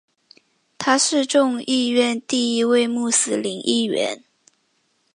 [0.79, 4.23] 他是众议院第一位穆斯林议员。